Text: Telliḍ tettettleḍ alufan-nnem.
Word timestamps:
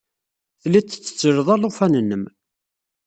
Telliḍ 0.61 0.85
tettettleḍ 0.87 1.47
alufan-nnem. 1.55 2.23